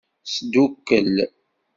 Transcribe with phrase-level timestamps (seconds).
[0.33, 1.15] Sdukkel.